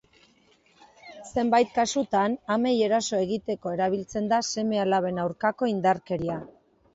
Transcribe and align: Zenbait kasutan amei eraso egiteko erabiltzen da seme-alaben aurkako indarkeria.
Zenbait 1.33 1.75
kasutan 1.75 2.37
amei 2.55 2.71
eraso 2.85 3.19
egiteko 3.27 3.75
erabiltzen 3.77 4.31
da 4.33 4.41
seme-alaben 4.49 5.21
aurkako 5.27 5.71
indarkeria. 5.75 6.41